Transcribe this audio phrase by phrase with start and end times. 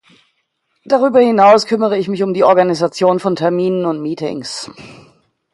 [0.83, 4.71] Darüber hinaus kümmere ich mich um die Organisation von Terminen und Meetings.